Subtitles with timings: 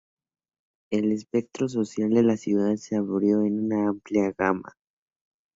[0.91, 4.75] El espectro social de la ciudad se abrió en una amplia gama.